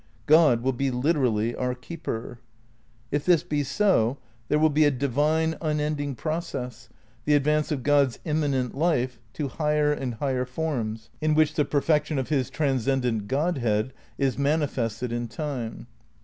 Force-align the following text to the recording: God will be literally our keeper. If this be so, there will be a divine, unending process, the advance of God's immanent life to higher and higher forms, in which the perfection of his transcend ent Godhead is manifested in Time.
God 0.25 0.63
will 0.63 0.73
be 0.73 0.89
literally 0.89 1.53
our 1.53 1.75
keeper. 1.75 2.39
If 3.11 3.23
this 3.23 3.43
be 3.43 3.63
so, 3.63 4.17
there 4.47 4.57
will 4.57 4.71
be 4.71 4.83
a 4.83 4.89
divine, 4.89 5.55
unending 5.61 6.15
process, 6.15 6.89
the 7.25 7.35
advance 7.35 7.71
of 7.71 7.83
God's 7.83 8.17
immanent 8.25 8.73
life 8.75 9.19
to 9.33 9.47
higher 9.47 9.93
and 9.93 10.15
higher 10.15 10.45
forms, 10.45 11.11
in 11.21 11.35
which 11.35 11.53
the 11.53 11.65
perfection 11.65 12.17
of 12.17 12.29
his 12.29 12.49
transcend 12.49 13.05
ent 13.05 13.27
Godhead 13.27 13.93
is 14.17 14.39
manifested 14.39 15.11
in 15.11 15.27
Time. 15.27 15.85